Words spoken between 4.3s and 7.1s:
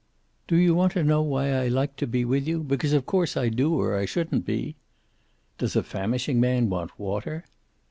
be." "Does a famishing man want